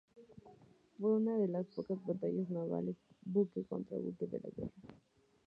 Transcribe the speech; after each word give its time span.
Fue 0.97 1.11
una 1.11 1.37
de 1.37 1.47
las 1.47 1.67
pocas 1.67 2.03
batallas 2.03 2.49
navales 2.49 2.95
buque 3.21 3.63
contra 3.65 3.99
buque 3.99 4.25
de 4.25 4.39
la 4.39 4.49
guerra. 4.49 4.97